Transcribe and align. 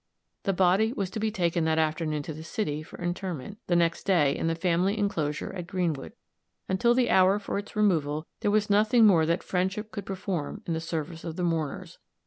The 0.45 0.53
body 0.53 0.93
was 0.93 1.11
to 1.11 1.19
be 1.19 1.29
taken 1.29 1.63
that 1.65 1.77
afternoon 1.77 2.23
to 2.23 2.33
the 2.33 2.43
city 2.43 2.81
for 2.81 2.99
interment, 2.99 3.59
the 3.67 3.75
next 3.75 4.01
day, 4.03 4.35
in 4.35 4.47
the 4.47 4.55
family 4.55 4.97
inclosure 4.97 5.53
at 5.53 5.67
Greenwood; 5.67 6.13
until 6.67 6.95
the 6.95 7.11
hour 7.11 7.37
for 7.37 7.59
its 7.59 7.75
removal, 7.75 8.25
there 8.39 8.49
was 8.49 8.67
nothing 8.67 9.05
more 9.05 9.27
that 9.27 9.43
friendship 9.43 9.91
could 9.91 10.07
perform 10.07 10.63
in 10.65 10.73
the 10.73 10.79
service 10.81 11.23
of 11.23 11.35
the 11.35 11.43
mourners. 11.43 11.99